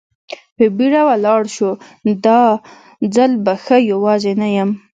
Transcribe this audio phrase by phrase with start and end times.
[0.55, 1.69] په بېړه ولاړ شو،
[2.03, 2.41] خو دا
[3.15, 4.69] ځل به زه یوازې نه یم.